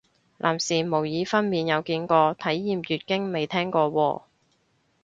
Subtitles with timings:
[0.39, 4.23] 男士模擬分娩有見過，體驗月經未聽過喎